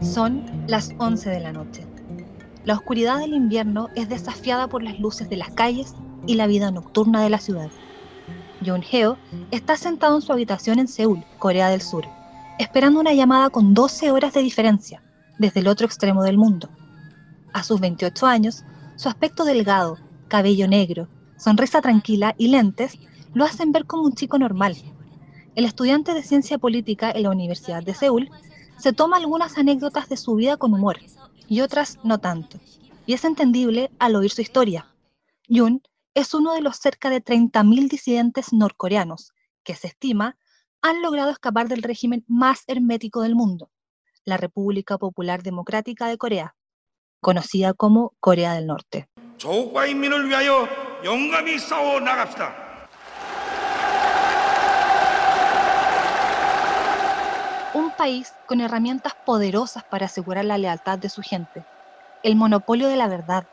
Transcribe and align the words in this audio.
Son 0.00 0.44
las 0.66 0.90
11 0.98 1.30
de 1.30 1.40
la 1.40 1.52
noche. 1.52 1.86
La 2.64 2.74
oscuridad 2.74 3.18
del 3.18 3.34
invierno 3.34 3.88
es 3.94 4.08
desafiada 4.08 4.68
por 4.68 4.82
las 4.82 4.98
luces 5.00 5.28
de 5.28 5.36
las 5.36 5.50
calles 5.50 5.94
y 6.26 6.34
la 6.34 6.46
vida 6.46 6.70
nocturna 6.70 7.22
de 7.22 7.30
la 7.30 7.38
ciudad. 7.38 7.70
Yoon 8.60 8.84
Heo 8.90 9.16
está 9.50 9.76
sentado 9.76 10.16
en 10.16 10.22
su 10.22 10.32
habitación 10.32 10.78
en 10.78 10.88
Seúl, 10.88 11.24
Corea 11.38 11.70
del 11.70 11.80
Sur, 11.80 12.04
esperando 12.58 13.00
una 13.00 13.14
llamada 13.14 13.50
con 13.50 13.74
12 13.74 14.10
horas 14.10 14.34
de 14.34 14.42
diferencia 14.42 15.02
desde 15.38 15.60
el 15.60 15.68
otro 15.68 15.86
extremo 15.86 16.22
del 16.22 16.36
mundo. 16.36 16.68
A 17.52 17.62
sus 17.62 17.80
28 17.80 18.26
años, 18.26 18.64
su 18.96 19.08
aspecto 19.08 19.44
delgado, 19.44 19.96
cabello 20.28 20.68
negro, 20.68 21.08
sonrisa 21.38 21.80
tranquila 21.80 22.34
y 22.36 22.48
lentes 22.48 22.98
lo 23.32 23.44
hacen 23.44 23.72
ver 23.72 23.86
como 23.86 24.02
un 24.04 24.14
chico 24.14 24.38
normal. 24.38 24.76
El 25.60 25.66
estudiante 25.66 26.14
de 26.14 26.22
ciencia 26.22 26.56
política 26.56 27.10
en 27.10 27.24
la 27.24 27.30
Universidad 27.30 27.82
de 27.82 27.92
Seúl 27.92 28.30
se 28.78 28.94
toma 28.94 29.18
algunas 29.18 29.58
anécdotas 29.58 30.08
de 30.08 30.16
su 30.16 30.34
vida 30.34 30.56
con 30.56 30.72
humor 30.72 30.98
y 31.48 31.60
otras 31.60 31.98
no 32.02 32.16
tanto, 32.16 32.58
y 33.04 33.12
es 33.12 33.26
entendible 33.26 33.90
al 33.98 34.16
oír 34.16 34.30
su 34.30 34.40
historia. 34.40 34.86
Yoon 35.48 35.82
es 36.14 36.32
uno 36.32 36.54
de 36.54 36.62
los 36.62 36.78
cerca 36.78 37.10
de 37.10 37.22
30.000 37.22 37.90
disidentes 37.90 38.54
norcoreanos 38.54 39.34
que 39.62 39.74
se 39.74 39.88
estima 39.88 40.38
han 40.80 41.02
logrado 41.02 41.30
escapar 41.30 41.68
del 41.68 41.82
régimen 41.82 42.24
más 42.26 42.64
hermético 42.66 43.20
del 43.20 43.34
mundo, 43.34 43.70
la 44.24 44.38
República 44.38 44.96
Popular 44.96 45.42
Democrática 45.42 46.06
de 46.06 46.16
Corea, 46.16 46.56
conocida 47.20 47.74
como 47.74 48.14
Corea 48.18 48.54
del 48.54 48.66
Norte. 48.66 49.10
Un 57.72 57.89
país 58.00 58.32
con 58.46 58.62
herramientas 58.62 59.12
poderosas 59.26 59.82
para 59.90 60.06
asegurar 60.06 60.46
la 60.46 60.56
lealtad 60.56 60.98
de 60.98 61.10
su 61.10 61.20
gente, 61.20 61.66
el 62.22 62.34
monopolio 62.34 62.88
de 62.88 62.96
la 62.96 63.08
verdad, 63.08 63.44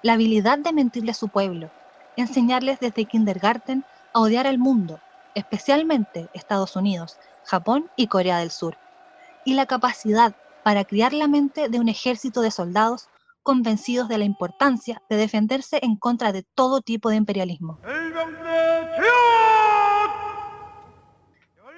la 0.00 0.14
habilidad 0.14 0.58
de 0.58 0.72
mentirle 0.72 1.10
a 1.10 1.14
su 1.14 1.28
pueblo, 1.28 1.70
enseñarles 2.16 2.80
desde 2.80 3.04
kindergarten 3.04 3.84
a 4.14 4.20
odiar 4.20 4.46
al 4.46 4.56
mundo, 4.56 5.02
especialmente 5.34 6.30
Estados 6.32 6.76
Unidos, 6.76 7.18
Japón 7.42 7.90
y 7.94 8.06
Corea 8.06 8.38
del 8.38 8.50
Sur, 8.50 8.78
y 9.44 9.52
la 9.52 9.66
capacidad 9.66 10.34
para 10.62 10.86
criar 10.86 11.12
la 11.12 11.28
mente 11.28 11.68
de 11.68 11.78
un 11.78 11.90
ejército 11.90 12.40
de 12.40 12.50
soldados 12.50 13.10
convencidos 13.42 14.08
de 14.08 14.16
la 14.16 14.24
importancia 14.24 15.02
de 15.10 15.16
defenderse 15.16 15.78
en 15.82 15.96
contra 15.96 16.32
de 16.32 16.46
todo 16.54 16.80
tipo 16.80 17.10
de 17.10 17.16
imperialismo. 17.16 17.78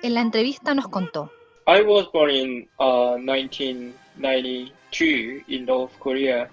En 0.04 0.14
la 0.14 0.20
entrevista 0.20 0.72
nos 0.74 0.86
contó. 0.86 1.32
I 1.66 1.82
was 1.82 2.06
born 2.12 2.30
in 2.30 2.68
uh, 2.80 3.16
1992 3.22 5.42
in 5.48 5.64
North 5.64 5.92
Korea, 6.00 6.48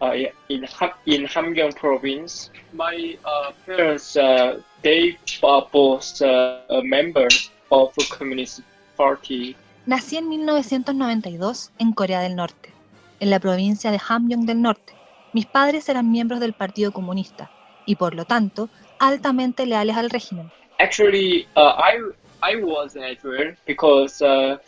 uh, 0.00 0.12
in 0.48 0.66
in 1.06 1.26
Hamgyong 1.26 1.74
province. 1.76 2.50
My 2.72 3.18
uh, 3.24 3.52
parents, 3.66 4.16
uh, 4.16 4.60
they 4.82 5.18
are 5.42 5.68
both 5.70 6.22
uh, 6.22 6.60
members 6.82 7.50
of 7.70 7.92
the 7.96 8.06
Communist 8.08 8.62
Party. 8.96 9.54
Nací 9.86 10.16
en 10.16 10.30
1992 10.30 11.70
en 11.78 11.92
Corea 11.92 12.20
del 12.20 12.34
Norte, 12.34 12.72
en 13.20 13.28
la 13.28 13.40
provincia 13.40 13.90
de 13.90 13.98
Hamgyong 13.98 14.46
del 14.46 14.62
Norte. 14.62 14.94
Mis 15.34 15.44
padres 15.44 15.90
eran 15.90 16.10
miembros 16.10 16.40
del 16.40 16.54
Partido 16.54 16.92
Comunista 16.92 17.50
y, 17.84 17.96
por 17.96 18.14
lo 18.14 18.24
tanto, 18.24 18.70
altamente 18.98 19.66
leales 19.66 19.96
al 19.96 20.08
régimen. 20.08 20.50
Actually, 20.78 21.46
uh, 21.54 22.14
I 22.44 22.52
I 22.52 22.54
was 22.56 22.96
Edward 22.96 23.56
because 23.64 24.20
uh, 24.20 24.58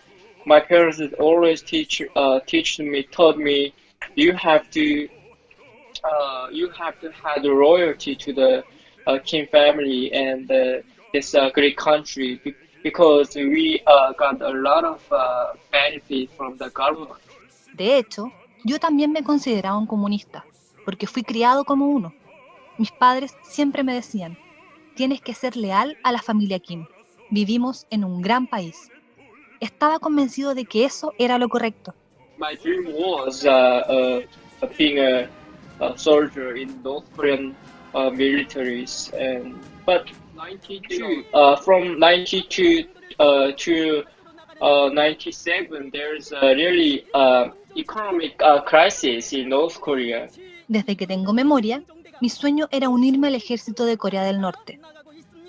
my 0.47 0.61
parents 0.61 1.01
always 1.19 1.63
teach 1.63 2.03
uh, 2.15 2.41
teach 2.47 2.79
me 2.79 3.03
taught 3.17 3.39
me 3.39 3.73
you 4.15 4.33
have 4.33 4.71
to 4.77 5.09
uh, 6.05 6.47
you 6.51 6.71
have 6.71 6.99
to 7.01 7.09
have 7.23 7.43
the 7.43 7.53
royalty 7.53 8.15
to 8.25 8.33
the 8.33 8.65
uh, 9.07 9.19
king 9.25 9.47
family 9.59 10.13
and 10.13 10.51
uh, 10.51 10.81
this 11.13 11.35
uh, 11.35 11.51
great 11.51 11.77
country 11.77 12.41
because 12.83 13.35
we 13.35 13.83
uh, 13.87 14.13
got 14.15 14.41
a 14.41 14.53
lot 14.69 14.85
of 14.85 15.01
benefit 15.71 16.31
from 16.37 16.57
the 16.57 16.71
government. 16.71 17.21
De 17.75 17.99
hecho, 17.99 18.33
yo 18.65 18.79
también 18.79 19.13
me 19.13 19.23
consideraba 19.23 19.77
un 19.77 19.87
comunista 19.87 20.47
porque 20.85 21.07
fui 21.07 21.23
criado 21.23 21.65
como 21.65 21.89
uno. 21.89 22.15
Mis 22.79 22.93
padres 22.93 23.35
siempre 23.43 23.83
me 23.83 23.95
decían, 23.95 24.37
tienes 24.95 25.21
que 25.21 25.35
ser 25.35 25.57
leal 25.57 25.97
a 26.03 26.13
la 26.13 26.23
familia 26.23 26.59
Kim. 26.59 26.87
Vivimos 27.31 27.87
en 27.91 28.05
un 28.05 28.23
gran 28.23 28.47
país. 28.47 28.91
Estaba 29.61 29.99
convencido 29.99 30.55
de 30.55 30.65
que 30.65 30.85
eso 30.85 31.13
era 31.19 31.39
lo 31.39 31.49
correcto. 31.49 31.95
My 32.39 32.55
dream 32.63 32.93
was 32.93 33.45
uh, 33.45 33.51
uh, 33.51 34.69
being 34.77 34.99
a, 34.99 35.29
a, 35.81 35.97
soldier 35.97 36.57
in 36.57 36.83
North 36.83 37.07
Korean 37.17 37.57
uh, 37.95 38.11
militaries, 38.11 39.11
and 39.15 39.55
but 39.87 40.05
92 40.37 41.25
uh, 41.33 41.57
from 41.57 41.99
92 41.99 42.85
uh, 43.19 43.53
to 43.57 44.05
uh, 44.61 44.91
97 44.93 45.91
there's 45.91 46.31
a 46.33 46.55
really 46.55 47.07
uh, 47.15 47.49
economic 47.77 48.41
uh, 48.43 48.61
crisis 48.63 49.33
in 49.33 49.49
North 49.49 49.81
Korea. 49.81 50.29
Desde 50.69 50.97
que 50.97 51.07
tengo 51.07 51.33
memoria, 51.33 51.83
mi 52.21 52.29
sueño 52.29 52.69
era 52.71 52.91
unirme 52.91 53.29
al 53.29 53.35
ejército 53.35 53.87
de 53.87 53.97
Corea 53.97 54.23
del 54.25 54.41
Norte 54.41 54.79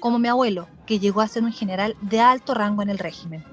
como 0.08 0.20
mi 0.20 0.30
abuelo, 0.30 0.70
que 0.86 1.00
llegó 1.00 1.20
a 1.20 1.28
ser 1.28 1.44
un 1.44 1.52
general 1.52 1.98
de 2.00 2.22
alto 2.22 2.54
rango 2.54 2.82
en 2.82 2.90
el 2.90 2.98
régimen. 2.98 3.44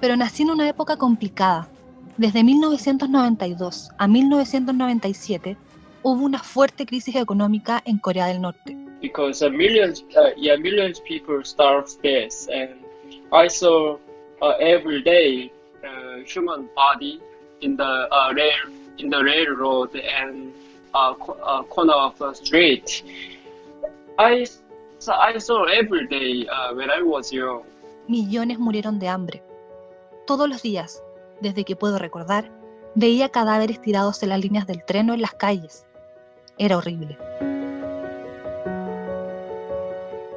Pero 0.00 0.16
nací 0.16 0.42
en 0.42 0.50
una 0.50 0.68
época 0.68 0.96
complicada. 0.96 1.68
Desde 2.16 2.42
1992 2.42 3.90
a 3.96 4.08
1997 4.08 5.56
hubo 6.02 6.24
una 6.24 6.40
fuerte 6.40 6.84
crisis 6.84 7.14
económica 7.14 7.80
en 7.86 7.98
Corea 7.98 8.26
del 8.26 8.40
Norte. 8.40 8.76
Because 9.00 9.48
millions, 9.50 10.04
uh, 10.16 10.34
yeah, 10.36 10.56
millions 10.56 11.00
people 11.02 11.44
starve 11.44 11.86
this, 12.02 12.48
and 12.48 12.74
I 13.32 13.48
saw 13.48 13.98
uh, 14.42 14.54
every 14.58 15.00
day 15.04 15.52
uh, 15.84 16.24
human 16.26 16.68
body 16.74 17.20
in 17.60 17.76
the 17.76 18.08
uh, 18.10 18.32
rail 18.34 18.66
in 18.98 19.10
the 19.10 19.22
railroad 19.22 19.94
and 19.94 20.52
uh, 20.92 21.12
uh, 21.12 21.62
corner 21.62 21.94
of 21.94 22.18
the 22.18 22.34
street. 22.34 23.04
I 24.18 24.44
Millones 28.06 28.60
murieron 28.60 28.98
de 29.00 29.08
hambre. 29.08 29.42
Todos 30.26 30.48
los 30.48 30.62
días, 30.62 31.02
desde 31.40 31.64
que 31.64 31.74
puedo 31.74 31.98
recordar, 31.98 32.50
veía 32.94 33.28
cadáveres 33.28 33.80
tirados 33.80 34.22
en 34.22 34.28
las 34.28 34.40
líneas 34.40 34.66
del 34.66 34.84
tren 34.84 35.10
o 35.10 35.14
en 35.14 35.22
las 35.22 35.34
calles. 35.34 35.84
Era 36.56 36.76
horrible. 36.76 37.18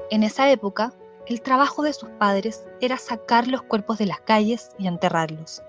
En 0.09 0.23
esa 0.23 0.49
época, 0.49 0.93
el 1.27 1.41
trabajo 1.41 1.83
de 1.83 1.93
sus 1.93 2.09
padres 2.09 2.65
era 2.81 2.97
sacar 2.97 3.47
los 3.47 3.61
cuerpos 3.63 3.97
de 3.97 4.05
las 4.05 4.19
calles 4.21 4.71
y 4.79 4.87
enterrarlos. 4.87 5.61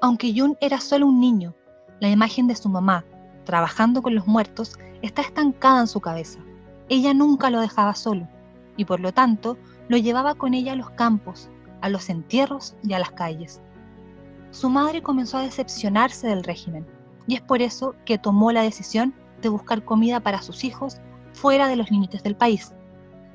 Aunque 0.00 0.32
Jun 0.34 0.56
era 0.60 0.80
solo 0.80 1.06
un 1.06 1.20
niño, 1.20 1.54
la 2.00 2.08
imagen 2.08 2.46
de 2.46 2.56
su 2.56 2.68
mamá, 2.68 3.04
trabajando 3.44 4.02
con 4.02 4.14
los 4.14 4.26
muertos, 4.26 4.78
está 5.02 5.22
estancada 5.22 5.80
en 5.80 5.88
su 5.88 6.00
cabeza. 6.00 6.38
Ella 6.88 7.14
nunca 7.14 7.50
lo 7.50 7.60
dejaba 7.60 7.94
solo 7.94 8.28
y 8.76 8.84
por 8.84 9.00
lo 9.00 9.12
tanto 9.12 9.56
lo 9.88 9.96
llevaba 9.96 10.34
con 10.34 10.54
ella 10.54 10.72
a 10.72 10.76
los 10.76 10.90
campos, 10.90 11.48
a 11.80 11.88
los 11.88 12.08
entierros 12.08 12.74
y 12.82 12.92
a 12.94 12.98
las 12.98 13.10
calles. 13.12 13.60
Su 14.50 14.70
madre 14.70 15.02
comenzó 15.02 15.38
a 15.38 15.42
decepcionarse 15.42 16.28
del 16.28 16.44
régimen 16.44 16.86
y 17.26 17.34
es 17.34 17.40
por 17.40 17.62
eso 17.62 17.94
que 18.04 18.18
tomó 18.18 18.52
la 18.52 18.62
decisión 18.62 19.14
de 19.40 19.48
buscar 19.48 19.84
comida 19.84 20.20
para 20.20 20.42
sus 20.42 20.64
hijos 20.64 20.98
fuera 21.32 21.68
de 21.68 21.76
los 21.76 21.90
límites 21.90 22.22
del 22.22 22.36
país. 22.36 22.72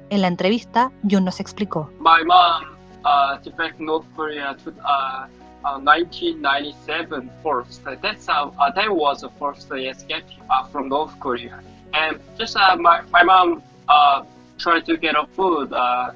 En 0.10 0.22
la 0.22 0.28
entrevista, 0.28 0.92
Jun 1.10 1.26
nos 1.26 1.40
explicó. 1.40 1.90
My 2.00 2.24
mom 2.26 2.64
uh, 3.06 3.38
left 3.58 3.80
North 3.80 4.06
Korea 4.16 4.56
to 4.64 4.72
uh, 4.72 5.28
uh, 5.66 5.80
1997 5.80 7.30
first. 7.44 7.84
That's 7.84 8.28
uh, 8.28 8.50
that 8.76 8.90
was 8.90 9.22
the 9.22 9.30
first 9.40 9.72
escape 9.72 10.26
uh, 10.50 10.66
from 10.72 10.90
North 10.90 11.18
Korea. 11.20 11.60
And 12.00 12.20
just 12.38 12.56
uh, 12.56 12.76
my, 12.78 13.02
my 13.12 13.24
mom 13.24 13.62
uh, 13.88 14.24
tried 14.58 14.86
to 14.86 14.98
get 14.98 15.16
a 15.16 15.26
food 15.36 15.72
uh, 15.74 16.12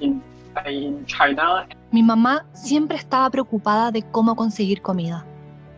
in, 0.00 0.22
in 0.66 1.06
China. 1.06 1.66
Mi 1.92 2.02
mamá 2.02 2.44
siempre 2.52 2.96
estaba 2.96 3.30
preocupada 3.30 3.90
de 3.90 4.02
cómo 4.02 4.36
conseguir 4.36 4.82
comida. 4.82 5.24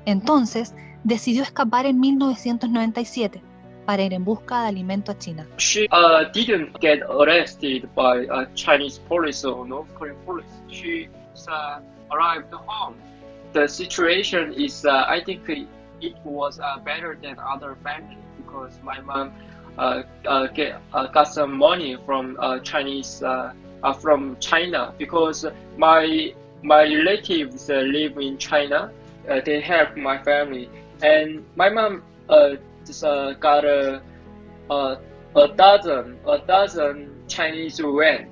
Entonces, 0.06 0.74
decidió 1.04 1.42
escapar 1.42 1.86
en 1.86 2.00
1997 2.00 3.42
para 3.86 4.02
ir 4.02 4.12
en 4.12 4.24
busca 4.24 4.62
de 4.62 4.68
alimento 4.68 5.12
a 5.12 5.18
China. 5.18 5.46
She 5.58 5.86
uh, 5.92 6.24
didn't 6.32 6.78
get 6.80 7.02
arrested 7.02 7.88
by 7.94 8.26
uh, 8.26 8.46
Chinese 8.54 9.00
police 9.08 9.44
or 9.44 9.66
North 9.66 9.92
Korean 9.94 10.16
police. 10.24 10.50
She 10.68 11.08
uh, 11.48 11.80
arrived 12.10 12.52
home. 12.52 12.94
The 13.52 13.66
situation 13.66 14.52
is, 14.54 14.84
uh, 14.84 15.06
I 15.08 15.22
think, 15.24 15.48
it 15.48 16.14
was 16.24 16.60
uh, 16.60 16.78
better 16.84 17.18
than 17.20 17.36
other 17.38 17.76
families 17.82 18.18
because 18.38 18.72
my 18.82 19.00
mom 19.00 19.32
get, 20.54 20.80
uh, 20.92 21.06
got 21.08 21.28
some 21.28 21.56
money 21.56 21.96
from 22.06 22.36
uh, 22.38 22.58
Chinese 22.60 23.22
uh, 23.22 23.52
uh, 23.82 23.92
from 23.92 24.36
China 24.40 24.92
because 24.98 25.46
my 25.76 26.34
my 26.62 26.82
relatives 26.84 27.70
uh, 27.70 27.80
live 27.88 28.18
in 28.18 28.36
China. 28.38 28.90
Uh, 29.28 29.40
they 29.44 29.60
help 29.60 29.96
my 29.96 30.18
family, 30.22 30.68
and 31.02 31.44
my 31.56 31.68
mom 31.68 32.02
uh, 32.28 32.56
just 32.84 33.04
uh, 33.04 33.32
got 33.34 33.64
a, 33.64 34.02
a 34.70 34.98
a 35.36 35.48
dozen 35.56 36.18
a 36.26 36.38
dozen 36.38 37.08
Chinese 37.28 37.78
yuan. 37.78 38.26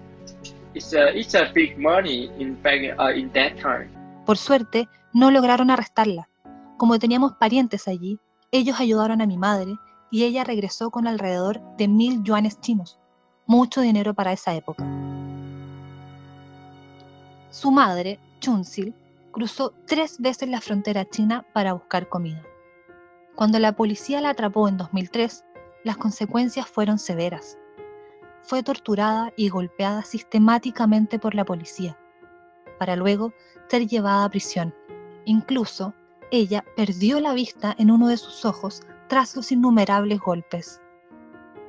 It's 0.74 0.92
a 0.92 1.16
it's 1.16 1.34
a 1.34 1.50
big 1.54 1.78
money 1.78 2.30
in 2.38 2.54
back 2.60 2.80
uh, 2.98 3.12
in 3.12 3.30
that 3.32 3.58
time. 3.60 3.90
Por 4.26 4.36
suerte, 4.36 4.88
no 5.14 5.30
lograron 5.30 5.70
arrestarla. 5.70 6.28
Como 6.76 6.98
teníamos 6.98 7.32
parientes 7.38 7.88
allí, 7.88 8.18
ellos 8.52 8.78
ayudaron 8.78 9.20
a 9.20 9.26
mi 9.26 9.36
madre 9.36 9.76
y 10.10 10.24
ella 10.24 10.44
regresó 10.44 10.90
con 10.90 11.06
alrededor 11.06 11.60
de 11.76 11.88
mil 11.88 12.22
yuanes 12.22 12.60
chinos, 12.60 12.98
mucho 13.46 13.80
dinero 13.80 14.14
para 14.14 14.32
esa 14.32 14.54
época. 14.54 14.84
Su 17.50 17.70
madre, 17.70 18.18
Chunsil, 18.40 18.94
cruzó 19.32 19.72
tres 19.86 20.18
veces 20.20 20.48
la 20.48 20.60
frontera 20.60 21.08
china 21.08 21.46
para 21.52 21.72
buscar 21.72 22.08
comida. 22.08 22.42
Cuando 23.34 23.58
la 23.58 23.72
policía 23.72 24.20
la 24.20 24.30
atrapó 24.30 24.68
en 24.68 24.76
2003, 24.76 25.44
las 25.84 25.96
consecuencias 25.96 26.66
fueron 26.66 26.98
severas. 26.98 27.56
Fue 28.42 28.62
torturada 28.62 29.32
y 29.36 29.48
golpeada 29.48 30.02
sistemáticamente 30.02 31.18
por 31.18 31.34
la 31.34 31.44
policía, 31.44 31.96
para 32.78 32.96
luego 32.96 33.32
ser 33.68 33.86
llevada 33.86 34.24
a 34.24 34.30
prisión. 34.30 34.74
Incluso, 35.24 35.94
ella 36.30 36.64
perdió 36.76 37.20
la 37.20 37.32
vista 37.32 37.74
en 37.78 37.90
uno 37.90 38.08
de 38.08 38.16
sus 38.16 38.44
ojos 38.44 38.82
tras 39.08 39.34
los 39.36 39.50
innumerables 39.50 40.20
golpes. 40.20 40.80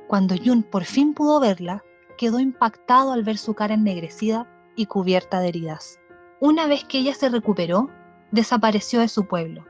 Cuando 0.06 0.34
Yun 0.34 0.62
por 0.62 0.84
fin 0.84 1.14
pudo 1.14 1.40
verla, 1.40 1.82
quedó 2.16 2.38
impactado 2.38 3.12
al 3.12 3.24
ver 3.24 3.38
su 3.38 3.54
cara 3.54 3.74
ennegrecida 3.74 4.46
y 4.76 4.86
cubierta 4.86 5.40
de 5.40 5.48
heridas. 5.48 5.98
Una 6.40 6.66
vez 6.66 6.84
que 6.84 6.98
ella 6.98 7.14
se 7.14 7.28
recuperó, 7.28 7.88
desapareció 8.30 9.00
de 9.00 9.08
su 9.08 9.26
pueblo. 9.26 9.64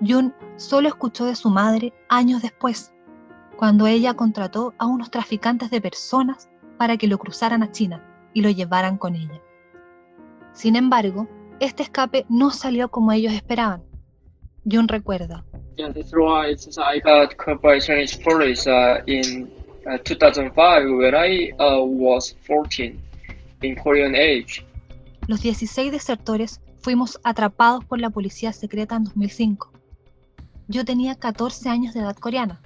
Yun 0.00 0.34
solo 0.56 0.88
escuchó 0.88 1.24
de 1.24 1.36
su 1.36 1.50
madre 1.50 1.92
años 2.08 2.42
después, 2.42 2.92
cuando 3.56 3.86
ella 3.86 4.14
contrató 4.14 4.74
a 4.78 4.86
unos 4.86 5.10
traficantes 5.10 5.70
de 5.70 5.80
personas 5.80 6.48
para 6.78 6.96
que 6.96 7.06
lo 7.06 7.18
cruzaran 7.18 7.62
a 7.62 7.70
China 7.70 8.02
y 8.34 8.42
lo 8.42 8.50
llevaran 8.50 8.96
con 8.98 9.14
ella. 9.14 9.40
Sin 10.52 10.76
embargo, 10.76 11.28
este 11.60 11.84
escape 11.84 12.26
no 12.28 12.50
salió 12.50 12.90
como 12.90 13.12
ellos 13.12 13.32
esperaban. 13.32 13.84
Jun 14.68 14.88
recuerda. 14.88 15.44
Yeah, 15.76 15.88
that's 15.88 16.12
right. 16.12 16.58
I 16.78 16.98
got 16.98 17.36
caught 17.36 17.62
by 17.62 17.78
Chinese 17.78 18.16
police 18.16 18.66
uh, 18.66 19.00
in 19.06 19.50
uh, 19.86 19.98
2005 19.98 20.90
when 20.90 21.14
I 21.14 21.50
uh, 21.58 21.80
was 21.82 22.34
14 22.46 23.00
in 23.62 23.76
Korean 23.76 24.14
age. 24.14 24.64
Los 25.28 25.40
16 25.40 25.90
desertores 25.92 26.60
fuimos 26.80 27.18
atrapados 27.22 27.84
por 27.84 28.00
la 28.00 28.10
policía 28.10 28.52
secreta 28.52 28.96
en 28.96 29.04
2005. 29.04 29.72
Yo 30.68 30.84
tenía 30.84 31.14
14 31.14 31.68
años 31.68 31.94
de 31.94 32.00
edad 32.00 32.16
coreana, 32.16 32.60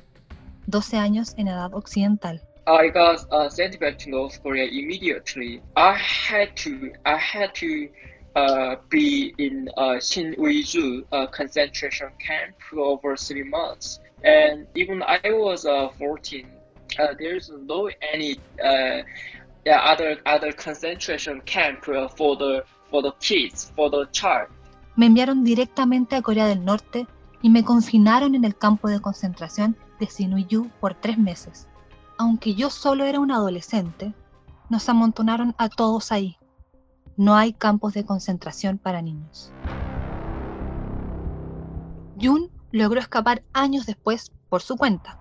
12 0.67 0.97
años 0.97 1.35
en 1.37 1.49
edad 1.49 1.75
occidental. 1.75 2.41
I 2.67 2.89
got 2.89 3.27
uh, 3.31 3.49
sent 3.49 3.79
back 3.79 3.97
to 3.99 4.11
North 4.11 4.43
Korea 4.43 4.65
immediately. 4.65 5.63
I 5.77 5.95
had 5.97 6.57
to, 6.65 6.93
I 7.05 7.17
had 7.17 7.55
to 7.61 7.89
uh, 8.37 8.77
be 8.91 9.35
in 9.39 9.69
uh, 9.77 9.97
Xinhuizu 9.97 11.05
uh, 11.11 11.27
concentration 11.29 12.11
camp 12.19 12.55
for 12.71 12.81
over 12.81 13.17
three 13.17 13.43
months. 13.43 14.01
And 14.23 14.67
even 14.75 15.03
I 15.03 15.21
was 15.25 15.65
uh, 15.65 15.89
14, 15.99 16.47
uh, 16.99 17.15
there's 17.19 17.51
no 17.51 17.91
any 18.13 18.39
uh, 18.63 19.03
yeah, 19.65 19.81
other 19.81 20.21
other 20.27 20.53
concentration 20.53 21.41
camp 21.43 21.85
for 21.85 22.37
the 22.37 22.65
for 22.91 23.03
the 23.03 23.13
kids, 23.21 23.73
for 23.75 23.91
the 23.91 24.07
child. 24.13 24.49
Me 24.97 25.07
enviaron 25.07 25.45
directamente 25.45 26.17
a 26.17 26.23
Corea 26.23 26.47
del 26.47 26.65
Norte 26.65 27.07
y 27.43 27.51
me 27.51 27.65
confinaron 27.65 28.35
en 28.35 28.45
el 28.45 28.57
campo 28.57 28.89
de 28.89 29.01
concentración 29.01 29.77
de 29.99 30.07
Sinuiju 30.07 30.71
por 30.81 30.95
tres 30.95 31.19
meses. 31.19 31.67
Aunque 32.19 32.55
yo 32.55 32.71
solo 32.71 33.05
era 33.05 33.21
un 33.21 33.31
adolescente, 33.31 34.15
nos 34.71 34.89
amontonaron 34.89 35.55
a 35.59 35.69
todos 35.69 36.13
ahí. 36.13 36.39
No 37.19 37.35
hay 37.35 37.55
campos 37.55 37.95
de 37.95 38.05
concentración 38.05 38.77
para 38.77 39.01
niños. 39.01 39.51
Jun 42.21 42.51
logró 42.73 43.01
escapar 43.01 43.43
años 43.55 43.87
después 43.87 44.33
por 44.51 44.61
su 44.61 44.77
cuenta. 44.77 45.19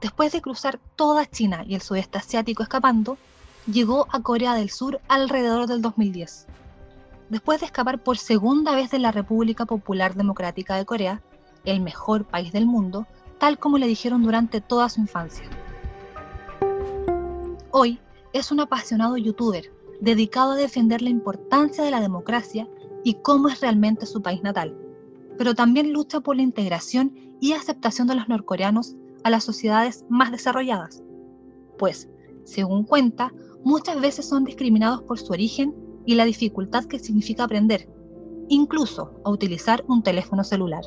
Después 0.00 0.30
de 0.30 0.40
cruzar 0.40 0.78
toda 0.94 1.26
China 1.26 1.64
y 1.66 1.74
el 1.74 1.80
sudeste 1.80 2.18
asiático 2.18 2.62
escapando, 2.62 3.18
llegó 3.66 4.06
a 4.12 4.20
Corea 4.22 4.54
del 4.54 4.70
Sur 4.70 5.00
alrededor 5.08 5.66
del 5.66 5.82
2010. 5.82 6.46
Después 7.28 7.58
de 7.58 7.66
escapar 7.66 8.00
por 8.00 8.16
segunda 8.16 8.76
vez 8.76 8.92
de 8.92 9.00
la 9.00 9.10
República 9.10 9.66
Popular 9.66 10.14
Democrática 10.14 10.76
de 10.76 10.86
Corea, 10.86 11.22
el 11.64 11.80
mejor 11.80 12.24
país 12.24 12.52
del 12.52 12.66
mundo, 12.66 13.08
tal 13.38 13.58
como 13.58 13.78
le 13.78 13.88
dijeron 13.88 14.22
durante 14.22 14.60
toda 14.60 14.88
su 14.88 15.00
infancia. 15.00 15.48
Hoy 17.72 17.98
es 18.32 18.52
un 18.52 18.60
apasionado 18.60 19.16
youtuber 19.16 19.79
dedicado 20.00 20.52
a 20.52 20.56
defender 20.56 21.02
la 21.02 21.10
importancia 21.10 21.84
de 21.84 21.90
la 21.90 22.00
democracia 22.00 22.68
y 23.04 23.14
cómo 23.14 23.48
es 23.48 23.60
realmente 23.60 24.06
su 24.06 24.22
país 24.22 24.42
natal, 24.42 24.76
pero 25.38 25.54
también 25.54 25.92
lucha 25.92 26.20
por 26.20 26.36
la 26.36 26.42
integración 26.42 27.14
y 27.40 27.52
aceptación 27.52 28.06
de 28.08 28.14
los 28.14 28.28
norcoreanos 28.28 28.96
a 29.24 29.30
las 29.30 29.44
sociedades 29.44 30.04
más 30.08 30.30
desarrolladas, 30.30 31.02
pues, 31.78 32.08
según 32.44 32.84
cuenta, 32.84 33.32
muchas 33.64 34.00
veces 34.00 34.28
son 34.28 34.44
discriminados 34.44 35.02
por 35.02 35.18
su 35.18 35.32
origen 35.32 35.74
y 36.04 36.14
la 36.14 36.24
dificultad 36.24 36.84
que 36.84 36.98
significa 36.98 37.44
aprender, 37.44 37.88
incluso 38.48 39.12
a 39.24 39.30
utilizar 39.30 39.84
un 39.88 40.02
teléfono 40.02 40.44
celular. 40.44 40.82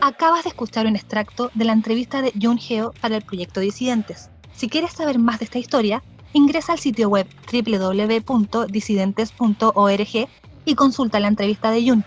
Acabas 0.00 0.44
de 0.44 0.50
escuchar 0.50 0.86
un 0.86 0.96
extracto 0.96 1.50
de 1.54 1.64
la 1.64 1.72
entrevista 1.72 2.22
de 2.22 2.32
Jun 2.40 2.58
Heo 2.58 2.92
para 3.00 3.16
el 3.16 3.22
proyecto 3.22 3.60
Disidentes. 3.60 4.30
Si 4.52 4.68
quieres 4.68 4.92
saber 4.92 5.18
más 5.18 5.38
de 5.38 5.46
esta 5.46 5.58
historia, 5.58 6.02
ingresa 6.34 6.74
al 6.74 6.78
sitio 6.78 7.08
web 7.08 7.26
www.disidentes.org 7.50 10.28
y 10.66 10.74
consulta 10.74 11.20
la 11.20 11.28
entrevista 11.28 11.70
de 11.70 11.88
Jun, 11.88 12.04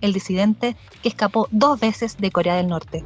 el 0.00 0.12
disidente 0.12 0.76
que 1.02 1.08
escapó 1.08 1.48
dos 1.50 1.80
veces 1.80 2.18
de 2.18 2.30
Corea 2.30 2.54
del 2.54 2.68
Norte. 2.68 3.02